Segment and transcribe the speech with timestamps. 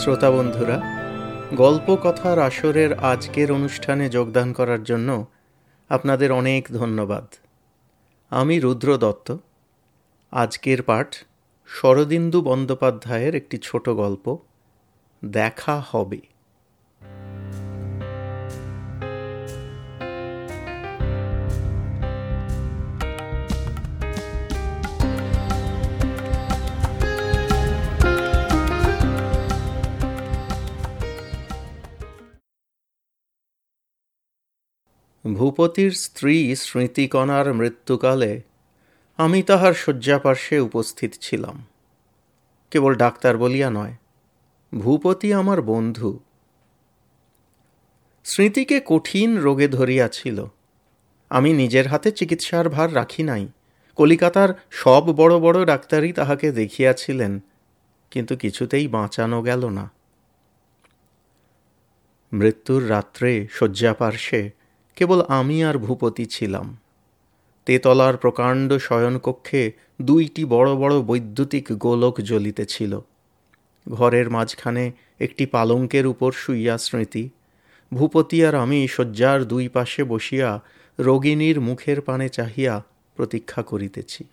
[0.00, 0.80] শ্রোতা বন্ধুরা,
[1.54, 5.26] গল্প কথার আসরের আজকের অনুষ্ঠানে যোগদান করার জন্য
[5.88, 7.34] আপনাদের অনেক ধন্যবাদ।
[8.30, 9.36] আমি রুদ্র দত্ত।
[10.30, 11.14] আজকের পাঠ
[11.66, 14.38] শরদিন্দু বন্দ্যোপাধ্যায়ের একটি ছোট গল্প,
[15.24, 16.20] দেখা হবে।
[35.24, 38.42] ভূপতির স্ত্রী স্মৃতিকণার মৃত্যুকালে
[39.16, 41.56] আমি তাহার শয্যাপার্শ্বে উপস্থিত ছিলাম।
[42.70, 43.94] কেবল ডাক্তার বলিয়া নয়,
[44.72, 46.18] ভূপতি আমার বন্ধু।
[48.24, 50.44] স্মৃতিকে কঠিন রোগে ধরিয়াছিল।
[51.30, 53.48] আমি নিজের হাতে চিকিৎসার ভার রাখি নাই।
[53.98, 57.32] কলিকাতার সব বড় বড় ডাক্তারই তাহাকে দেখিয়াছিলেন,
[58.10, 59.86] কিন্তু কিছুতেই বাঁচানো গেল না।
[62.32, 64.59] মৃত্যুর রাত্রে শয্যাপার্শ্বে
[65.00, 66.76] কেবল আমি আর ভূপতি ছিলাম।
[67.66, 73.00] তেতলার প্রকাণ্ড শয়নকক্ষে দুইটি বড় বড় বৈদ্যুতিক গোলক জ্বলিতেছিল।
[73.88, 77.28] ঘরের মাঝখানে একটি পালঙ্কের উপর শুইয়া স্মৃতি।
[77.94, 80.60] ভূপতি আর আমি শয্যার দুই পাশে বসিয়া
[80.98, 82.84] রোগিণীর মুখের পানে চাহিয়া
[83.16, 84.24] প্রতীক্ষা করিতেছি।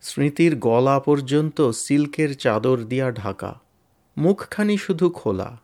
[0.00, 3.60] স্মৃতির গলা পর্যন্ত সিল্কের চাদর দিয়া ঢাকা।
[4.18, 5.58] মুখখানি শুধু খোলা।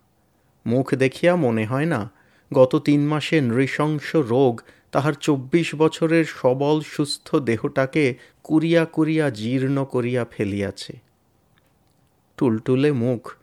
[0.66, 2.15] মুখ দেখিয়া মনে হয় না
[2.54, 4.60] গত তিন মাসে নৃশংস রোগ
[4.92, 11.00] তাহার চব্বিশ বছরের সবল সুস্থ দেহটাকে কুরিয়া কুরিয়া জীর্ণ করিয়া ফেলিয়াছে।
[12.36, 13.36] টুলটুলে মুখ,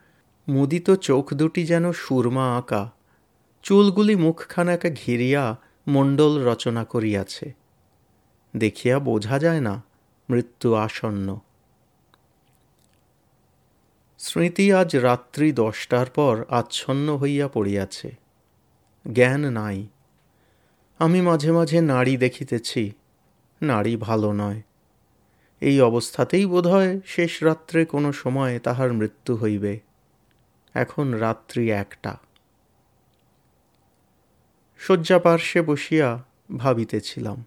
[0.48, 2.92] মুদিত চোখ দুটি যেন সুরমা আঁকা,
[3.64, 5.58] চুলগুলি মুখখানাকে ঘিরিয়া
[5.88, 7.54] মণ্ডল রচনা করিয়াছে।
[8.56, 9.84] দেখিয়া বোঝা যায় না,
[10.30, 11.40] মৃত্যু আসন্ন।
[14.18, 18.23] স্মৃতি আজ রাত্রি দশটার পর আচ্ছন্ন হইয়া পড়িয়াছে।
[19.12, 19.88] জ্ঞান নাই।
[20.98, 22.92] আমি মাঝে মাঝে নারী দেখিতেছি,
[23.62, 24.62] নারী ভালো নয়।
[25.62, 29.80] এই অবস্থাতেই বোধহয় শেষ রাত্রে কোনো সময় তাহার মৃত্যু হইবে।
[30.74, 32.18] এখন রাত্রি একটা।
[34.78, 36.24] শয্যা পার্শ্বে বসিয়া
[36.58, 37.46] ভাবিতেছিলাম,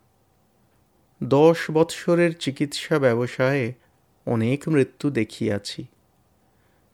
[1.22, 3.74] দশ বৎসরের চিকিৎসা ব্যবসায়ে
[4.26, 5.86] অনেক মৃত্যু দেখিয়াছি।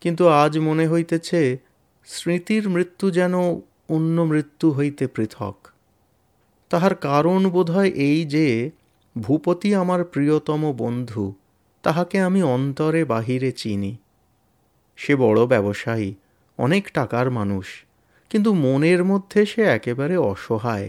[0.01, 1.59] কিন্তু আজ মনে হইতেছে,
[2.05, 3.61] স্মৃতির মৃত্যু যেন
[3.93, 5.57] অন্য মৃত্যু হইতে পৃথক।
[6.71, 8.47] তাহার কারণ বোধহয় এই যে,
[9.17, 11.25] ভূপতি আমার প্রিয়তম বন্ধু,
[11.85, 13.93] তাহাকে আমি অন্তরে বাহিরে চিনি।
[14.97, 16.15] সে বড় ব্যবসায়ী,
[16.59, 17.67] অনেক টাকার মানুষ,
[18.31, 20.89] কিন্তু মনের মধ্যে সে একেবারে অসহায়।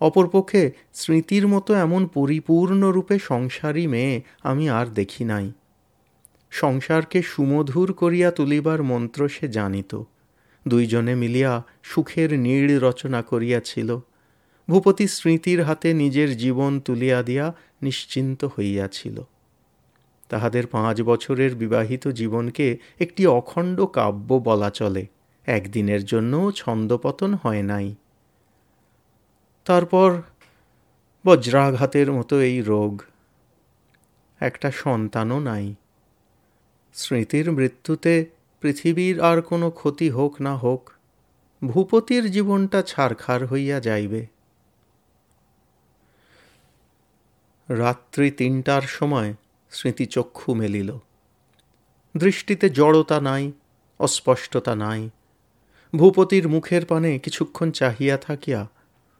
[0.00, 0.62] অপরপক্ষে
[0.94, 5.46] স্মৃতির মতো এমন পরিপূর্ণরূপে সংসারী মেয়ে আমি আর দেখি নাই।
[6.50, 9.92] সংসারকে সুমধুর করিয়া তুলিবার মন্ত্র সে জানিত।
[10.68, 13.98] দুইজনে মিলিয়া সুখের নীড় রচনা করিয়াছিল।
[14.68, 19.22] ভূপতি স্মৃতির হাতে নিজের জীবন তুলিয়া দিয়া নিশ্চিন্ত হইয়াছিল।
[20.28, 25.06] তাহাদের পাঁচ বছরের বিবাহিত জীবনকে একটি অখণ্ড কাব্য বলা চলে,
[25.46, 27.94] একদিনের জন্যও ছন্দপতন হয় নাই।
[29.64, 30.22] তারপর
[31.26, 33.02] বজ্রাঘাতের মতো এই রোগ,
[34.40, 35.74] একটা সন্তানও নাই।
[36.94, 38.26] স্মৃতির মৃত্যুতে
[38.64, 40.90] পৃথিবীর আর কোনো ক্ষতি হোক না হোক,
[41.64, 44.26] ভূপতির জীবনটা ছারখার হইয়া যাইবে।
[47.68, 49.34] রাত্রি তিনটার সময়
[49.70, 50.98] স্মৃতি চক্ষু মেলিল।
[52.16, 53.52] দৃষ্টিতে জড়তা নাই,
[53.98, 55.10] অস্পষ্টতা নাই।
[55.96, 58.68] ভূপতির মুখের পানে কিছুক্ষণ চাহিয়া থাকিয়া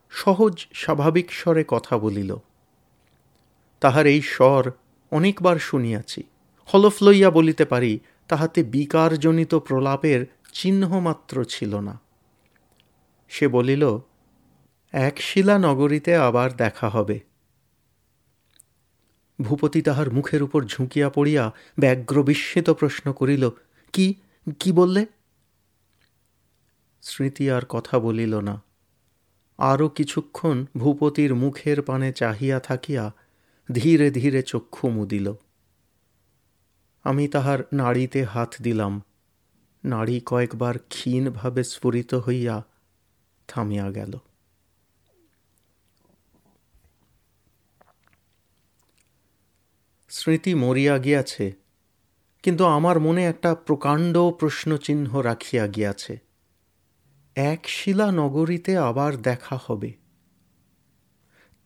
[0.09, 2.35] সহজ স্বাভাবিক স্বরে কথা বলিল।
[3.79, 4.71] তাহার এই স্বর
[5.11, 6.23] অনেকবার শুনিয়াছি,
[6.73, 11.99] হলফ লইয়া বলিতে পারি তাহাতে বিকারজনিত প্রলাপের চিহ্নমাত্র ছিল না।
[13.27, 13.99] সে বলিল,
[14.91, 17.19] এক শিলা নগরীতে আবার দেখা হবে।
[19.41, 23.49] ভূপতি তাহার মুখের উপর ঝুঁকিয়া পড়িয়া ব্যগ্র বিস্মিত প্রশ্ন করিল,
[23.93, 24.13] কি
[24.59, 25.05] কি বললে?
[27.01, 28.61] স্মৃতি আর কথা বলিল না।
[29.57, 33.13] আরও কিছুক্ষণ ভূপতির মুখের পানে চাহিয়া থাকিয়া
[33.71, 35.33] ধীরে ধীরে চক্ষু মুদিল।
[37.05, 38.93] আমি তাহার নাড়িতে হাত দিলাম।
[39.83, 42.55] নাড়ি কয়েকবার ক্ষীণভাবে স্ফুরিত হইয়া
[43.47, 44.13] থামিয়া গেল।
[50.09, 51.45] স্মৃতি মরিয়া গিয়াছে,
[52.43, 56.13] কিন্তু আমার মনে একটা প্রকাণ্ড প্রশ্নচিহ্ন রাখিয়া গিয়াছে।
[57.35, 59.91] এক শিলা নগরীতে আবার দেখা হবে।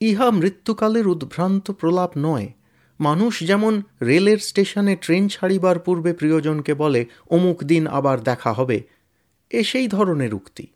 [0.01, 2.47] ইহা মৃত্যুকালের উদ্ভ্রান্ত প্রলাপ নয়
[2.99, 8.83] মানুষ যেমন রেলের স্টেশনে ট্রেন ছাড়িবার পূর্বে প্রিয়জনকে বলে, অমুক দিন আবার দেখা হবে,
[9.49, 10.67] এ সেই ধরনের উক্তি।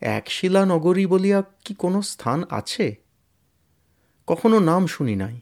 [0.00, 2.94] একশিলা নগরী বলিয়া কি কোনো স্থান আছে?
[4.26, 5.40] কখনো নাম শুনি নাই।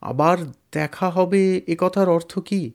[0.00, 0.38] আবার
[0.72, 2.72] দেখা হবে এ কথার অর্থ কি?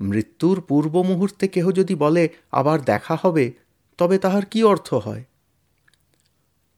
[0.00, 3.52] মৃত্যুর পূর্ব মুহূর্তে কেহ যদি বলে, আবার দেখা হবে,
[3.98, 5.24] তবে তাহার কি অর্থ হয়?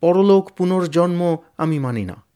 [0.00, 2.29] পরলোক পুনর্জন্ম আমি মানি না।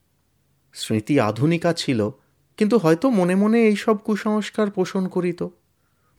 [0.75, 2.11] স্মৃতি আধুনিকা ছিল,
[2.57, 5.49] কিন্তু হয়তো মনে মনে এইসব কুসংস্কার পোষণ করিত।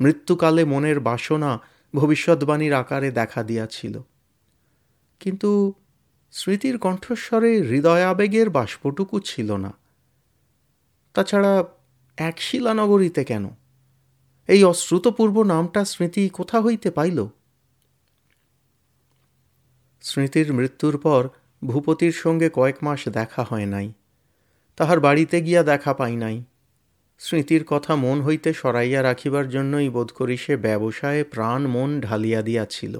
[0.01, 1.59] মৃত্যুকালে মনের বাসনা
[1.95, 3.99] ভবিষ্যৎবাণীর আকারে দেখা দিয়াছিল।
[5.19, 5.73] কিন্তু
[6.31, 9.73] স্মৃতির কণ্ঠস্বরে হৃদয়াবেগের বাষ্পটুকু ছিল না।
[11.13, 11.63] তাছাড়া
[12.17, 13.49] এক শিলানগরীতে কেন?
[14.47, 17.27] এই অশ্রুতপূর্ব নামটা স্মৃতি কোথা হইতে পাইল?
[20.01, 21.29] স্মৃতির মৃত্যুর পর
[21.65, 23.93] ভূপতির সঙ্গে কয়েক মাস দেখা হয় নাই।
[24.75, 26.43] তাহার বাড়িতে গিয়া দেখা পাই নাই।
[27.19, 32.99] স্মৃতির কথা মন হইতে সরাইয়া রাখিবার জন্যই বোধ করি সে ব্যবসায়ে প্রাণ মন ঢালিয়া দিয়াছিল।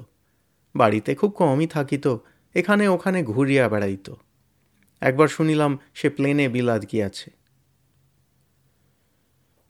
[0.76, 2.16] বাড়িতে খুব কমই থাকিত,
[2.54, 4.12] এখানে ওখানে ঘুরিয়া বেড়াইত।
[5.00, 7.30] একবার শুনিলাম সে প্লেনে বিলাদ গিয়াছে।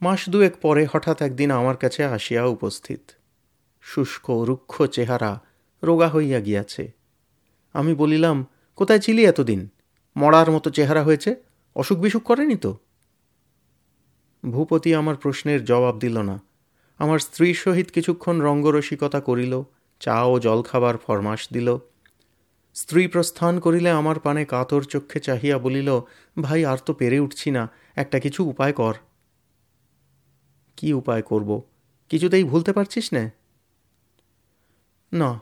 [0.01, 3.01] মাস দুয়েক পরে হঠাৎ একদিন আমার কাছে আসিয়া উপস্থিত।
[3.81, 5.41] শুষ্ক, রুক্ষ চেহারা,
[5.83, 6.93] রোগা হইয়া গিয়াছে।
[7.73, 9.69] আমি বলিলাম, কোথায় ছিলি এতদিন?
[10.17, 11.46] মরার মতো চেহারা হয়েছে?
[11.77, 12.79] অসুখ বিসুখ করেনি তো?
[14.51, 16.41] ভূপতি আমার প্রশ্নের জবাব দিল না।
[16.99, 19.63] আমার স্ত্রীর সহিত কিছুক্ষণ রঙ্গরসিকতা করিল,
[20.01, 21.77] চা ও জলখাবার ফরমাস দিল।
[22.75, 26.01] স্ত্রী প্রস্থান করিলে আমার পানে কাতর চক্ষে চাহিয়া বলিল,
[26.43, 28.95] ভাই, আর তো পেরে উঠছি না, একটা কিছু উপায় কর।
[30.77, 31.63] কি উপায় করব?
[32.09, 33.31] কিছুতেই ভুলতে পারছিস না?
[35.13, 35.41] না।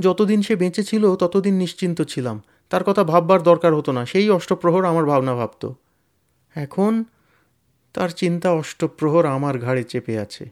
[0.00, 4.84] যতদিন সে বেঁচে ছিল, ততদিন নিশ্চিন্ত ছিলাম। তার কথা ভাববার দরকার হতো না। সেই অষ্টপ্রহর
[4.84, 5.72] আমার ভাবনা ভাবত।
[6.54, 7.04] এখন
[7.92, 10.50] তার চিন্তা অষ্টপ্রহর আমার ঘাড়ে চেপে আছে।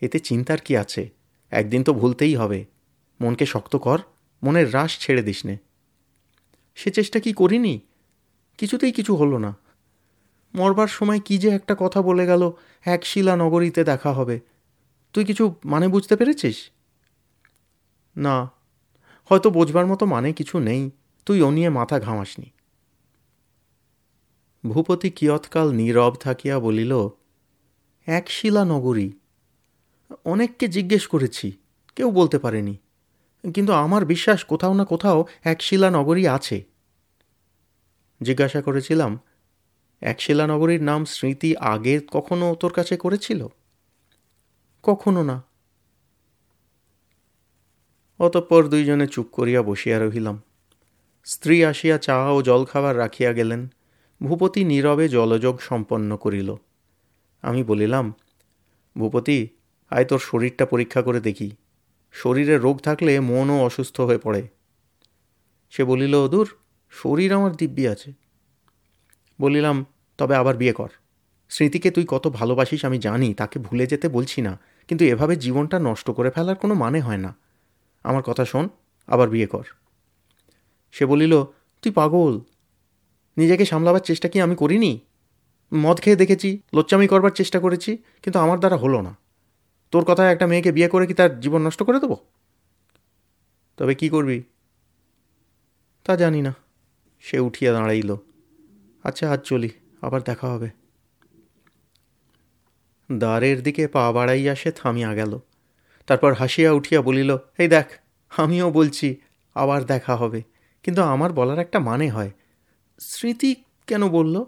[0.00, 1.10] এতে চিন্তার কি আছে?
[1.50, 2.64] একদিন তো ভুলতেই হবে।
[3.20, 3.98] মনকে শক্ত কর,
[4.42, 5.56] মনের রাস ছেড়ে দিস নে।
[6.74, 7.80] সে চেষ্টা কি করিনি?
[8.58, 9.56] কিছুতেই কিছু হলো না।
[10.54, 12.52] মরবার সময় কি যে একটা কথা বলে গেল,
[12.84, 14.40] এক শিলা নগরীতে দেখা হবে।
[15.12, 16.70] তুই কিছু মানে বুঝতে পেরেছিস?
[18.16, 18.50] না।
[19.24, 20.90] হয়তো বোঝবার মতো মানে কিছু নেই।
[21.26, 22.50] তুই ও নিয়ে মাথা ঘামাসনি।
[24.66, 27.08] ভূপতি কিয়ৎকাল নীরব থাকিয়া বলিল,
[28.06, 29.12] এক শিলা নগরী।
[30.24, 31.52] অনেককে জিজ্ঞেস করেছি,
[31.96, 32.76] কেউ বলতে পারেনি।
[33.54, 36.64] কিন্তু আমার বিশ্বাস কোথাও না কোথাও এক শিলা নগরী আছে।
[38.22, 39.20] জিজ্ঞাসা করেছিলাম,
[40.00, 43.46] এক শিলা নগরীর নাম স্মৃতি আগে কখনো তোর কাছে করেছিল?
[44.82, 45.42] কখনো না।
[48.22, 50.42] অতঃপর দুইজনে চুপ করিয়া বসিয়া রহিলাম।
[51.24, 53.68] স্ত্রী আসিয়া চা ও জলখাবার রাখিয়া গেলেন।
[54.22, 56.54] ভূপতি নীরবে জলযোগ সম্পন্ন করিল।
[57.42, 58.14] আমি বলিলাম,
[58.98, 59.48] ভূপতি,
[59.90, 61.50] আয় তোর শরীরটা পরীক্ষা করে দেখি।
[62.12, 64.48] শরীরে রোগ থাকলে মনও অসুস্থ হয়ে পড়ে।
[65.70, 66.48] সে বলিল, দূর,
[66.90, 68.12] শরীর আমার দিব্যি আছে।
[69.40, 69.86] বলিলাম,
[70.18, 70.88] তবে আবার বিয়ে কর।
[71.48, 74.58] স্মৃতিকে তুই কত ভালোবাসিস আমি জানি, তাকে ভুলে যেতে বলছি না,
[74.88, 77.41] কিন্তু এভাবে জীবনটা নষ্ট করে ফেলার কোনো মানে হয় না।
[78.02, 78.68] আমার কথা শোন,
[79.06, 79.64] আবার বিয়ে কর।
[80.92, 81.44] সে বলিল,
[81.82, 82.40] তুই পাগল।
[83.36, 85.00] নিজেকে সামলাবার চেষ্টা কি আমি করিনি?
[85.74, 89.16] মদ খেয়ে দেখেছি লোচ্চামি করবার চেষ্টা করেছি, কিন্তু আমার দ্বারা হলো না।
[89.90, 92.16] তোর কথায় একটা মেয়েকে বিয়ে করে কি তার জীবন নষ্ট করে দেবো?
[93.76, 94.42] তবে কি করবি?
[96.04, 96.54] তা জানি না।
[97.20, 98.16] সে উঠিয়া দাঁড়াইল।
[99.04, 100.70] আচ্ছা আজ চলি, আবার দেখা হবে।
[103.12, 105.38] দ্বারের দিকে পা বাড়াইয়া সে থামিয়া গেল।
[106.12, 107.86] তারপর হাসিয়া উঠিয়া বলিল, এই দেখ,
[108.36, 109.16] আমিও বলছি,
[109.54, 110.42] আবার দেখা হবে।
[110.82, 112.30] কিন্তু আমার বলার একটা মানে হয়।
[113.00, 113.54] স্মৃতি
[113.86, 114.44] কেন বলল?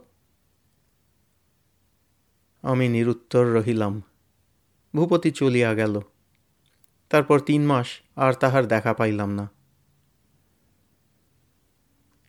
[2.62, 4.02] আমি নিরুত্তর রহিলাম।
[4.96, 6.00] ভূপতি চলিয়া গেল।
[7.08, 9.50] তারপর তিন মাস আর তাহার দেখা পাইলাম না।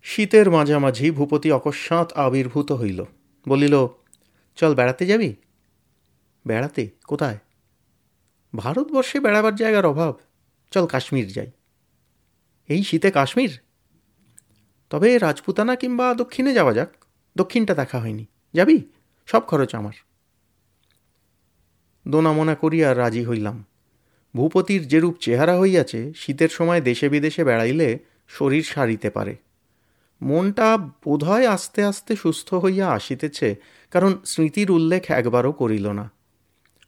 [0.04, 3.04] শীতের মাঝামাঝি ভূপতি অকস্মাৎ আবির্ভূত হইল।
[3.48, 3.88] বলিল,
[4.56, 5.36] চল বেড়াতে যাবি?
[6.48, 6.90] বেড়াতে?
[7.04, 7.40] কোথায়?
[8.56, 10.18] ভারতবর্ষে বেড়াবার জায়গার অভাব।
[10.72, 11.52] চল কাশ্মীর যাই।
[12.68, 13.60] এই শীতে কাশ্মীর?
[14.90, 17.06] তবে রাজপুতানা কিংবা দক্ষিণে যাওয়া যাক।
[17.38, 18.84] দক্ষিণটা দেখা হয়নি। যাবি?
[19.26, 19.94] সব খরচ আমার।
[22.08, 23.66] দোনামোনা করিয়া রাজি হইলাম।
[24.36, 29.36] ভূপতির যেরূপ চেহারা হইয়াছে, শীতের সময় দেশে বিদেশে বেড়াইলে শরীর সারিতে পারে।
[30.22, 33.56] মনটা বোধহয় আস্তে আস্তে সুস্থ হইয়া আসিতেছে,
[33.92, 36.12] কারণ স্মৃতির উল্লেখ একবারও করিল না।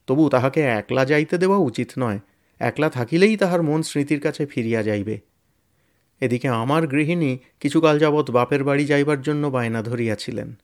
[0.07, 2.19] তবু তাহাকে একলা যাইতে দেওয়া উচিত নয়,
[2.59, 5.19] একলা থাকিলেই তাহার মন স্মৃতির কাছে ফিরিয়া যাইবে।
[6.19, 10.55] এদিকে আমার গৃহিণী কিছুকাল যাবৎ বাপের বাড়ি যাইবার জন্য বায়না ধরিয়াছিলেন।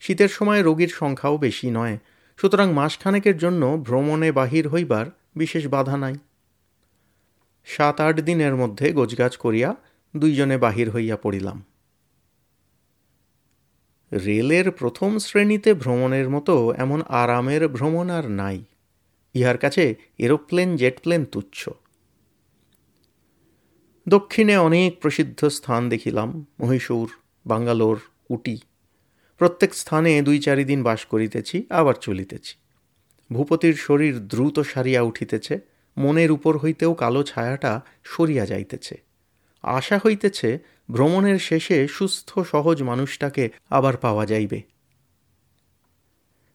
[0.00, 1.98] শীতের সময় রোগীর সংখ্যাও বেশি নয়,
[2.36, 6.14] সুতরাং মাসখানেকের জন্য ভ্রমণে বাহির হইবার বিশেষ বাধা নাই।
[7.64, 9.76] সাত আট দিনের মধ্যে গোজগাছ করিয়া
[10.16, 11.64] দুইজনে বাহির হইয়া পড়িলাম।
[14.12, 18.64] রেলের প্রথম শ্রেণীতে ভ্রমণের মতো এমন আরামের ভ্রমণ আর নাই।
[19.34, 21.68] ইহার কাছে এরোপ্লেন, জেটপ্লেন তুচ্ছ।
[24.08, 27.10] দক্ষিণে অনেক প্রসিদ্ধ স্থান দেখিলাম, মহীশূর,
[27.46, 28.00] বাঙ্গালোর,
[28.30, 28.58] উটি।
[29.38, 32.56] প্রত্যেক স্থানে দুই চারি দিন বাস করিতেছি, আবার চলিতেছি।
[33.32, 35.60] ভূপতির শরীর দ্রুত সারিয়া উঠিতেছে,
[35.98, 39.02] মনের উপর হইতেও কালো ছায়াটা সরিয়া যাইতেছে।
[39.62, 40.58] আশা হইতেছে,
[40.90, 44.73] ভ্রমণের শেষে সুস্থ, সহজ মানুষটাকে আবার পাওয়া যাইবে।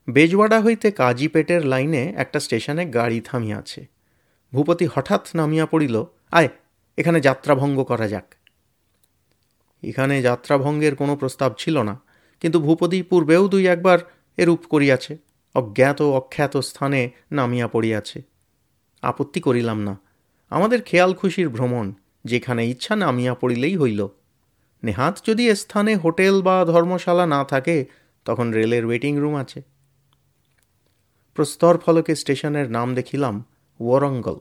[0.08, 3.82] বেজওয়াডা হইতে কাজীপেটের লাইনে একটা স্টেশনে গাড়ি থামিয়াছে।
[4.54, 5.96] ভূপতি হঠাৎ নামিয়া পড়িল,
[6.32, 6.50] আয়,
[6.98, 8.28] এখানে যাত্রাভঙ্গ করা যাক।
[9.84, 11.96] এখানে যাত্রাভঙ্গের কোনো প্রস্তাব ছিল না,
[12.42, 14.00] কিন্তু ভূপতি পূর্বেও দুই একবার
[14.38, 15.14] এরূপ করিয়াছে,
[15.56, 17.02] অজ্ঞাত অখ্যাত স্থানে
[17.32, 18.18] নামিয়া পড়িয়াছে।
[19.04, 19.94] আপত্তি করিলাম না,
[20.52, 21.86] আমাদের খেয়াল খুশির ভ্রমণ,
[22.26, 24.02] যেখানে ইচ্ছা নামিয়া পড়িলেই হইল।
[24.84, 27.78] নেহাত যদি স্থানে হোটেল বা ধর্মশালা না থাকে,
[28.26, 29.60] তখন রেলের ওয়েটিং রুম আছে।
[31.34, 33.46] প্রস্তর ফলকে স্টেশনের নাম দেখিলাম
[33.80, 34.40] ওয়ারঙ্গল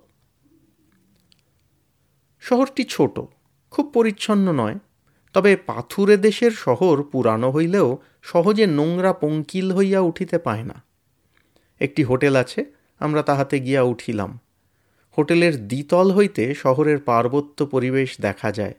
[2.41, 3.21] শহরটি ছোট,
[3.71, 4.79] খুব পরিচ্ছন্ন নয়,
[5.33, 10.83] তবে পাথুরে দেশের শহর পুরানো হইলেও সহজে নোংরা পঙ্কিল হইয়া উঠিতে পায় না।
[11.81, 12.65] একটি হোটেল আছে,
[12.99, 14.39] আমরা তাহাতে গিয়া উঠিলাম।
[15.19, 18.75] হোটেলের দ্বিতল হইতে শহরের পার্বত্য পরিবেশ দেখা যায়।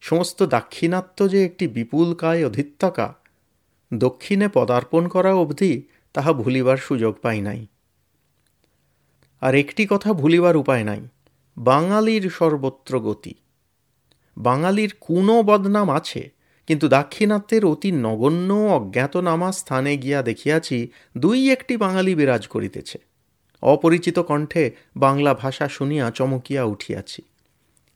[0.00, 3.14] সমস্ত দাক্ষিণাত্য যে একটি বিপুল কায় অধিত্যকা,
[3.94, 5.82] দক্ষিণে পদার্পণ করা অবধি
[6.18, 7.66] তাহা ভুলিবার সুযোগ পাই নাই।
[9.40, 11.00] আর একটি কথা ভুলিবার উপায় নাই,
[11.58, 13.34] বাঙালির সর্বত্র গতি।
[14.38, 16.30] বাঙালির কোনো বদনাম আছে,
[16.66, 22.98] কিন্তু দাক্ষিণাত্যের অতি নগণ্য অজ্ঞাতনামা স্থানে গিয়া দেখিয়াছি দুই একটি বাঙালি বিরাজ করিতেছে।
[23.62, 27.22] অপরিচিত কণ্ঠে বাংলা ভাষা শুনিয়া চমকিয়া উঠিয়াছি।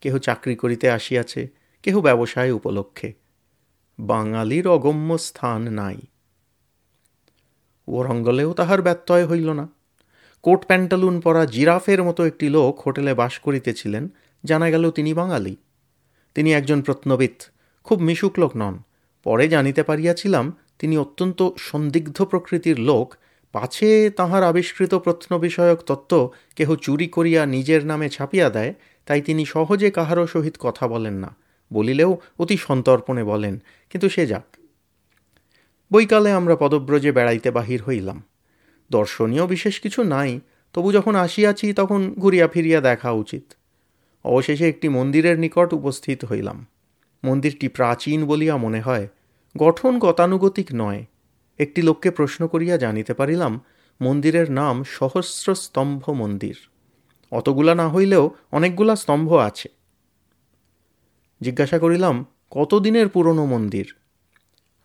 [0.00, 1.48] কেহ চাকরি করিতে আসিয়াছে,
[1.82, 3.12] কেহ ব্যবসায় উপলক্ষে।
[4.00, 5.96] বাঙালির অগম্য স্থান নাই।
[7.92, 9.66] ওরঙ্গলেও তাহার ব্যত্যয় হইল না।
[10.42, 14.04] কোট প্যান্টালুন পরা জিরাফের মতো একটি লোক হোটেলে বাস করিতেছিলেন,
[14.44, 15.56] জানা গেল তিনি বাঙালি।
[16.34, 17.36] তিনি একজন প্রত্নবিদ
[17.84, 18.74] খুব মিশুক লোক নন।
[19.26, 20.46] পরে জানিতে পারিয়াছিলাম,
[20.78, 23.06] তিনি অত্যন্ত সন্দিগ্ধ প্রকৃতির লোক,
[23.52, 28.72] পাছে তাহার আবিষ্কৃত প্রত্ন বিষয়ক তত্ত্ব কেহ চুরি করিয়া নিজের নামে ছাপিয়া দেয়,
[29.06, 31.30] তাই তিনি সহজে কাহারও সহিত কথা বলেন না,
[31.70, 33.54] বলিলেও অতি সন্তর্পণে বলেন,
[33.90, 34.46] কিন্তু সে যাক।
[35.92, 38.22] বৈকালে আমরা পদব্রজে বেড়াইতে বাহির হইলাম।
[38.90, 40.40] দর্শনীয় বিশেষ কিছু নাই,
[40.72, 43.52] তবু যখন আসিয়াছি তখন ঘুরিয়া ফিরিয়া দেখা উচিত।
[44.24, 46.66] অবশেষে একটি মন্দিরের নিকট উপস্থিত হইলাম।
[47.24, 49.08] মন্দিরটি প্রাচীন বলিয়া মনে হয়,
[49.56, 51.04] গঠন গতানুগতিক নয়।
[51.58, 53.60] একটি লোককে প্রশ্ন করিয়া জানিতে পারিলাম,
[54.00, 56.56] মন্দিরের নাম সহস্র স্তম্ভ মন্দির।
[57.30, 59.68] অতগুলা না হইলেও অনেকগুলা স্তম্ভ আছে।
[61.40, 63.94] জিজ্ঞাসা করিলাম, কতদিনের পুরনো মন্দির?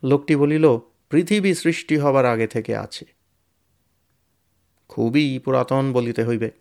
[0.03, 3.05] লোকটি বলিল পৃথিবী সৃষ্টি হবার আগে থেকে আছে।
[4.87, 6.51] খুবই পুরাতন বলিতে হইবে।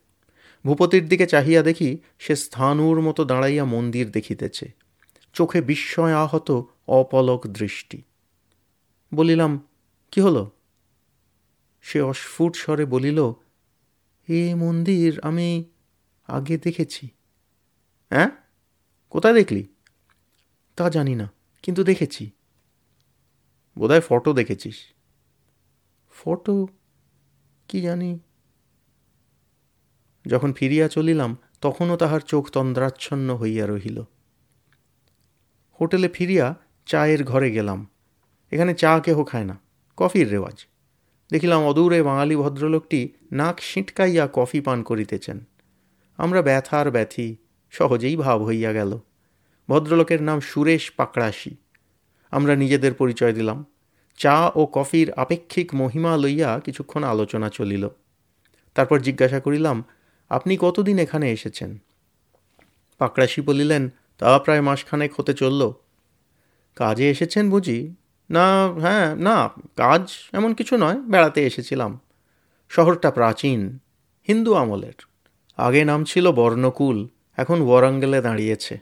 [0.64, 4.72] ভূপতির দিকে চাহিয়া দেখি সে স্থানুর মতো দাঁড়াইয়া মন্দির দেখিতেছে।
[5.32, 8.02] চোখে বিস্ময় আহত অপলক দৃষ্টি।
[9.14, 9.68] বলিলাম,
[10.10, 10.50] কি হলো?
[11.82, 13.32] সে অস্ফুট স্বরে বলিল,
[14.28, 15.64] এ মন্দির আমি
[16.26, 17.08] আগে দেখেছি।
[18.10, 18.30] হ্যাঁ
[19.10, 19.68] কোথায় দেখলি?
[20.76, 22.30] তা জানি না, কিন্তু দেখেছি।
[23.78, 24.76] বোধহয় ফটো দেখেছিস।
[26.10, 26.68] ফটো
[27.68, 28.18] কি জানি।
[30.26, 34.02] যখন ফিরিয়া চলিলাম, তখনও তাহার চোখ তন্দ্রাচ্ছন্ন হইয়া রহিল।
[35.80, 36.54] হোটেলে ফিরিয়া
[36.86, 37.86] চায়ের ঘরে গেলাম।
[38.50, 39.58] এখানে চা কেহ খায় না,
[39.96, 40.66] কফির রেওয়াজ।
[41.30, 45.40] দেখিলাম অদূরে বাঙালি ভদ্রলোকটি নাক সিঁটকাইয়া কফি পান করিতেছেন।
[46.16, 47.36] আমরা ব্যথার ব্যথি,
[47.70, 48.98] সহজেই ভাব হইয়া গেল।
[49.68, 51.56] ভদ্রলোকের নাম সুরেশ পাকড়াশি।
[52.36, 53.64] আমরা নিজেদের পরিচয় দিলাম।
[54.16, 57.88] চা ও কফির আপেক্ষিক মহিমা লইয়া কিছুক্ষণ আলোচনা চলিল।
[58.74, 59.84] তারপর জিজ্ঞাসা করিলাম,
[60.28, 61.78] আপনি কতদিন এখানে এসেছেন?
[62.98, 65.72] পাকড়াশি বলিলেন, তা প্রায় মাসখানেক হতে চলল।
[66.74, 67.94] কাজে এসেছেন বুঝি?
[68.30, 72.00] না হ্যাঁ না, কাজ এমন কিছু নয়, বেড়াতে এসেছিলাম।
[72.68, 73.78] শহরটা প্রাচীন,
[74.28, 75.06] হিন্দু আমলের।
[75.56, 78.78] আগে নাম ছিল বর্ণকুল, এখন ওয়ারাঙ্গেলে দাঁড়িয়েছে।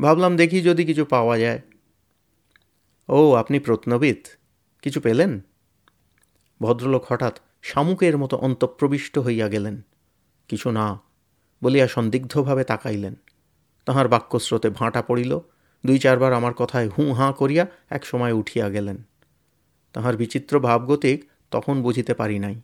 [0.00, 1.60] ভাবলাম দেখি যদি কিছু পাওয়া যায়।
[3.08, 4.26] ও, আপনি প্রত্নবিদ।
[4.82, 5.40] কিছু পেলেন?
[6.62, 9.82] ভদ্রলোক হঠাৎ শামুকের মতো অন্তঃপ্রবিষ্ট হইয়া গেলেন।
[10.48, 11.00] কিছু না
[11.62, 13.14] বলিয়া সন্দিগ্ধভাবে তাকাইলেন।
[13.84, 15.38] তাহার বাক্যস্রোতে ভাঁটা পড়িল।
[15.86, 19.02] দুই চারবার আমার কথায় হুঁ হাঁ করিয়া এক সময় উঠিয়া গেলেন।
[19.92, 22.60] তাহার বিচিত্র ভাবগতিক তখন বুঝিতে পারি নাই।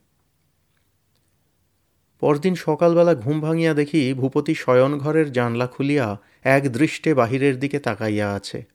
[2.21, 8.74] পরদিন সকালবেলা ঘুম ভাঙিয়া দেখি ভূপতি শয়নঘরের জানলা খুলিয়া এক দৃষ্টে বাহিরের দিকে তাকাইয়া আছে।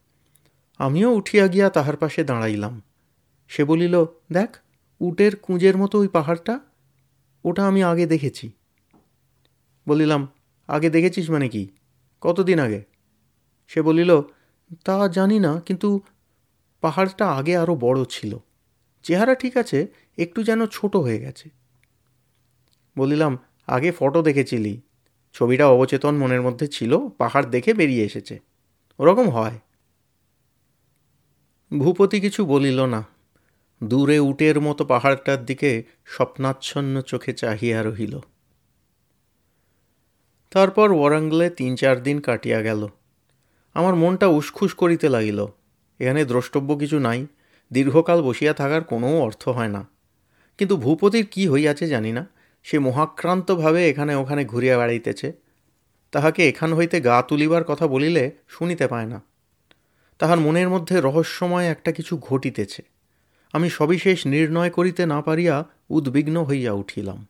[0.79, 2.81] আমিও উঠিয়া গিয়া তাহার পাশে দাঁড়াইলাম।
[3.47, 4.57] সে বলিল, দেখ,
[4.99, 6.59] উটের কুঁজের মতো ওই পাহাড়টা,
[7.43, 8.51] ওটা আমি আগে দেখেছি।
[9.87, 10.27] বলিলাম,
[10.67, 11.69] আগে দেখেছিস মানে কি?
[12.21, 12.83] কতদিন আগে?
[13.67, 14.21] সে বলিল,
[14.85, 16.01] তা জানি না, কিন্তু
[16.81, 18.37] পাহাড়টা আগে আরও বড় ছিল।
[19.03, 21.49] চেহারা ঠিক আছে, একটু যেন ছোট হয়ে গেছে।
[22.97, 24.81] বলিলাম, আগে ফটো দেখেছিলি।
[25.33, 28.39] ছবিটা অবচেতন মনের মধ্যে ছিল, পাহাড় দেখে বেরিয়ে এসেছে।
[28.99, 29.59] ওরকম হয়।
[31.77, 33.05] ভূপতি কিছু বলিল না।
[33.83, 38.19] দূরে উটের মতো পাহাড়টার দিকে স্বপ্নাচ্ছন্ন চোখে চাহিয়া রহিল।
[40.51, 42.87] তারপর ওয়ারাঙ্গলে তিন চার দিন কাটিয়া গেল।
[43.73, 45.45] আমার মনটা উসখুস করিতে লাগিল।
[45.99, 47.27] এখানে দ্রষ্টব্য কিছু নাই,
[47.73, 49.87] দীর্ঘকাল বসিয়া থাকার কোনো অর্থ হয় না।
[50.57, 52.27] কিন্তু ভূপতির কি হইয়াছে জানি না,
[52.63, 55.33] সে মহাক্রান্তভাবে এখানে ওখানে ঘুরিয়া বেড়াইতেছে।
[56.11, 59.28] তাহাকে এখান হইতে গা তুলিবার কথা বলিলে শুনিতে পায় না।
[60.19, 62.83] তাহার মনের মধ্যে রহস্যময় একটা কিছু ঘটিতেছে।
[63.53, 67.27] আমি সবিশেষ নির্ণয় করিতে না পারিয়া উদ্বিগ্ন হইয়া উঠিলাম।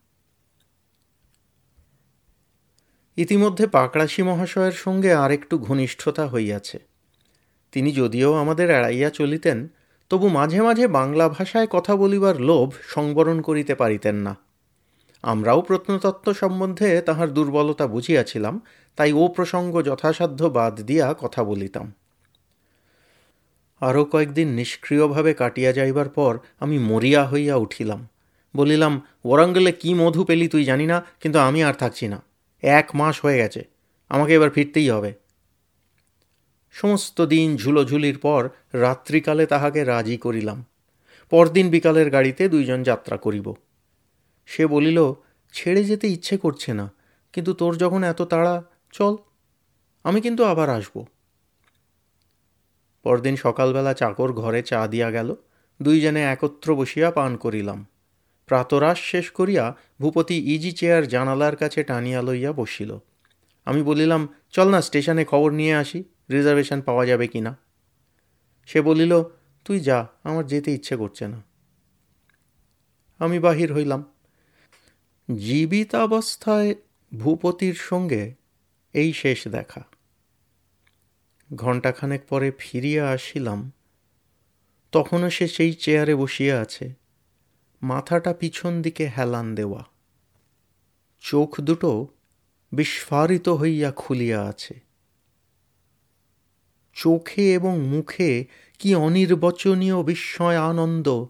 [3.18, 6.80] ইতিমধ্যে পাকড়াশি মহাশয়ের সঙ্গে আর একটু ঘনিষ্ঠতা হইয়াছে।
[7.72, 9.68] তিনি যদিও আমাদের এড়াইয়া চলিতেন,
[10.10, 14.38] তবু মাঝে মাঝে বাংলা ভাষায় কথা বলিবার লোভ সংবরণ করিতে পারিতেন না।
[15.22, 18.62] আমরাও প্রত্নতত্ত্ব সম্বন্ধে তাহার দুর্বলতা বুঝিয়াছিলাম,
[18.96, 21.94] তাই ও প্রসঙ্গ যথাসাধ্য বাদ দিয়া কথা বলিতাম।
[23.82, 28.08] আরও কয়েকদিন নিষ্ক্রিয়ভাবে কাটিয়া যাইবার পর আমি মরিয়া হইয়া উঠিলাম।
[28.56, 32.20] বলিলাম, ওরাঙ্গলে কি মধু পেলি তুই জানি না, কিন্তু আমি আর থাকছি না।
[32.64, 33.62] এক মাস হয়ে গেছে,
[34.10, 35.14] আমাকে এবার ফিরতেই হবে।
[36.76, 40.64] সমস্ত দিন ঝুলোঝুলির পর রাত্রিকালে তাহাকে রাজি করিলাম।
[41.32, 43.54] পরদিন বিকালের গাড়িতে দুইজন যাত্রা করিব।
[44.46, 45.00] সে বলিল,
[45.54, 46.86] ছেড়ে যেতে ইচ্ছে করছে না,
[47.34, 49.18] কিন্তু তোর যখন এত তাড়া, চল,
[50.04, 50.96] আমি কিন্তু আবার আসব।
[53.04, 55.36] পরদিন সকালবেলা চাকর ঘরে চা দিয়া গেল।
[55.82, 57.86] দুইজনে একত্র বসিয়া পান করিলাম।
[58.46, 62.98] প্রাতরাশ শেষ করিয়া ভূপতি ইজি চেয়ার জানালার কাছে টানিয়া লইয়া বসিল।
[63.66, 67.58] আমি বলিলাম, চল না, স্টেশনে খবর নিয়ে আসি, রিজার্ভেশন পাওয়া যাবে কি না?
[68.66, 69.24] সে বলিল,
[69.66, 71.44] তুই যা, আমার যেতে ইচ্ছে করছে না।
[73.20, 74.06] আমি বাহির হইলাম।
[75.38, 76.76] জীবিতাবস্থায়
[77.20, 78.34] ভূপতির সঙ্গে
[78.94, 79.89] এই শেষ দেখা।
[81.56, 83.72] ঘণ্টাখানেক পরে ফিরিয়া আসিলাম,
[84.92, 86.94] তখনও সে সেই চেয়ারে বসিয়া আছে,
[87.82, 89.86] মাথাটা পিছন দিকে হেলান দেওয়া।
[91.20, 92.08] চোখ দুটো
[92.72, 94.80] বিস্ফারিত হইয়া খুলিয়া আছে।
[96.94, 98.46] চোখে এবং মুখে
[98.80, 101.26] কি অনির্বচনীয় বিস্ময় আনন্দ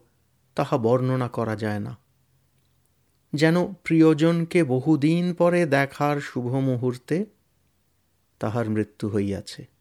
[0.55, 1.97] তাহা বর্ণনা করা যায় না।
[3.33, 7.25] যেন প্রিয়জনকে বহুদিন পরে দেখার শুভ মুহূর্তে
[8.39, 9.78] তাহার মৃত্যু হইয়াছে।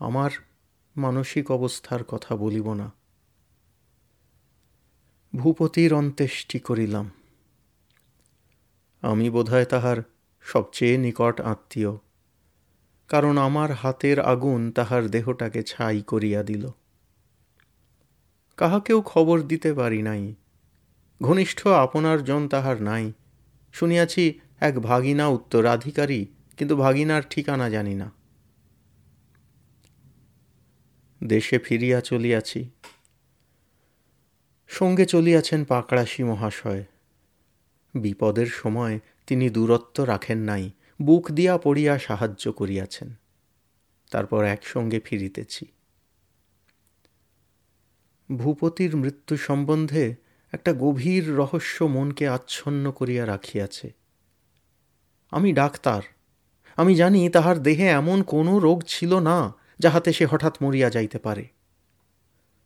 [0.00, 0.30] আমার
[0.96, 2.88] মানসিক অবস্থার কথা বলিব না।
[5.36, 7.10] ভূপতির অন্ত্যেষ্টি করিলাম।
[9.02, 9.98] আমি বোধহয় তাহার
[10.40, 11.92] সবচেয়ে নিকট আত্মীয়,
[13.10, 16.64] কারণ আমার হাতের আগুন তাহার দেহটাকে ছাই করিয়া দিল।
[18.56, 20.34] কাহাকেও খবর দিতে পারি নাই।
[21.20, 23.12] ঘনিষ্ঠ আপনার জন তাহার নাই।
[23.74, 28.08] শুনিয়াছি এক ভাগিনা উত্তরাধিকারী, কিন্তু ভাগিনার ঠিকানা জানি না।
[31.26, 32.70] দেশে ফিরিয়া চলিয়াছি।
[34.68, 36.84] সঙ্গে চলিয়াছেন পাকড়াশি মহাশয়।
[37.94, 40.70] বিপদের সময় তিনি দূরত্ব রাখেন নাই,
[41.02, 43.14] বুক দিয়া পড়িয়া সাহায্য করিয়াছেন।
[44.10, 45.66] তারপর একসঙ্গে ফিরিতেছি।
[48.36, 50.14] ভূপতির মৃত্যু সম্বন্ধে
[50.52, 53.92] একটা গভীর রহস্য মনকে আচ্ছন্ন করিয়া রাখিয়াছে।
[55.30, 56.02] আমি ডাক্তার,
[56.76, 61.48] আমি জানি তাহার দেহে এমন কোনো রোগ ছিল না যাহাতে সে হঠাৎ মরিয়া যাইতে পারে।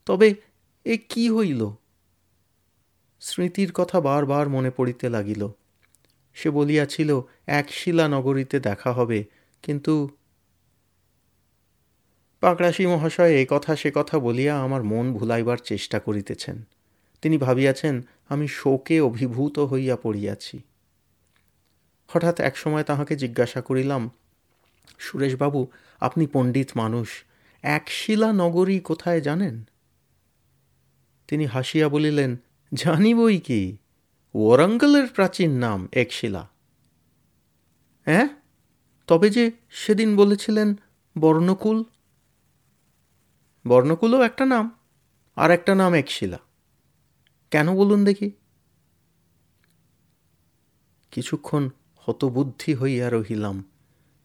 [0.07, 0.35] তবে
[0.85, 1.71] এ কি হইল?
[3.21, 5.49] স্মৃতির কথা বারবার মনে পড়িতে লাগিল।
[6.35, 9.25] সে বলিয়াছিল, এক শিলা নগরীতে দেখা হবে,
[9.63, 10.09] কিন্তু
[12.41, 16.65] পাকড়াশি মহাশয়, এ কথা সে কথা বলিয়া আমার মন ভুলাইবার চেষ্টা করিতেছেন।
[17.23, 20.63] তিনি ভাবিয়াছেন, আমি শোকে অভিভূত হইয়া পড়িয়াছি।
[22.09, 24.11] হঠাৎ একসময় তাহাকে জিজ্ঞাসা করিলাম,
[24.99, 25.67] সুরেশবাবু
[26.01, 27.25] আপনি পণ্ডিত মানুষ।
[27.63, 29.65] একশিলা নগরী কোথায় জানেন?
[31.29, 32.37] তিনি হাসিয়া বলিলেন
[32.75, 33.77] জানি বই কি?
[34.35, 36.49] ওরঙ্গলের প্রাচীন নাম একশিলা
[38.05, 38.29] হ্যাঁ
[39.07, 40.75] তবে যে সেদিন বলেছিলেন
[41.19, 41.85] বর্ণকুল?
[43.67, 44.79] বর্ণকুলও একটা নাম,
[45.37, 46.39] আর একটা নাম একশিলা
[47.51, 48.31] কেন বলুন দেখি?
[51.11, 53.70] কিছুক্ষণ হতবুদ্ধি হইয়া রহিলাম।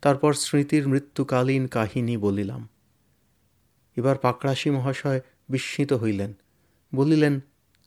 [0.06, 2.70] তারপর স্মৃতির মৃত্যুকালীন কাহিনী বলিলাম।
[3.96, 6.34] এবার পাকড়াশি মহাশয় বিস্মিত হইলেন।
[6.96, 7.39] বলিলেন,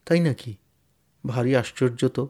[0.04, 0.54] তাই নাকি?
[1.26, 2.28] ভারী আশ্চর্য তো।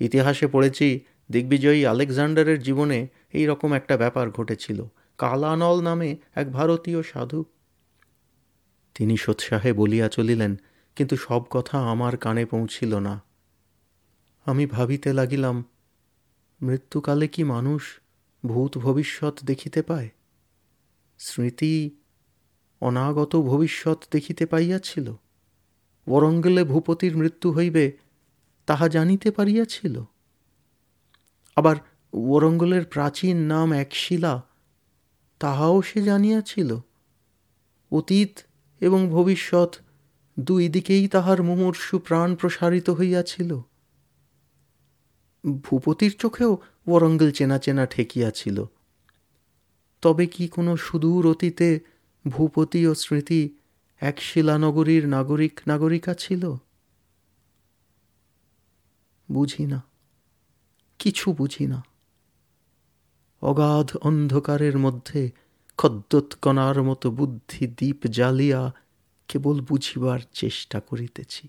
[0.00, 1.00] ইতিহাসে পড়েছি
[1.32, 4.84] দিগ্বিজয়ী আলেকজান্ডারের জীবনে এই রকম একটা ব্যাপার ঘটেছিল।
[5.18, 7.44] কালানল নামে এক ভারতীয় সাধু।
[8.94, 10.56] তিনি সোৎসাহে বলিয়া চলিলেন,
[10.96, 13.22] কিন্তু সব কথা আমার কানে পৌঁছিল না।
[14.44, 15.64] আমি ভাবিতে লাগিলাম,
[16.62, 18.00] মৃত্যুকালে কি মানুষ
[18.46, 20.08] ভূত ভবিষ্যৎ দেখিতে পায়?
[21.18, 21.90] স্মৃতি
[22.80, 25.14] অনাগত ভবিষ্যৎ দেখিতে পাইয়াছিল?
[26.08, 27.92] বরঙ্গলে ভূপতির মৃত্যু হইবে,
[28.66, 30.02] তাহা জানিতে পারিয়াছিল?
[31.56, 31.76] আবার
[32.12, 34.42] ওরঙ্গলের প্রাচীন নাম এক শিলা,
[35.38, 36.78] তাহাও সে জানিয়াছিল?
[37.92, 38.38] অতীত
[38.80, 39.76] এবং ভবিষ্যৎ
[40.40, 43.60] দুই দিকেই তাহার মুমূর্ষু প্রাণ প্রসারিত হইয়াছিল।
[45.52, 46.56] ভূপতির চোখেও
[46.86, 48.64] ওরঙ্গল চেনা চেনা ঠেকিয়াছিল
[50.02, 51.80] তবে কি কোনো সুদূর অতীতে
[52.28, 53.56] ভূপতি ও স্মৃতি
[54.00, 56.54] এক শিলানগরীর নাগরিক নাগরিকা ছিল?
[59.30, 59.82] বুঝি না,
[60.98, 61.82] কিছু বুঝি না।
[63.42, 65.30] অগাধ অন্ধকারের মধ্যে
[65.78, 68.72] খদ্যোৎকণার মতো বুদ্ধি দ্বীপ জ্বালিয়া
[69.28, 71.48] কেবল বুঝিবার চেষ্টা করিতেছি।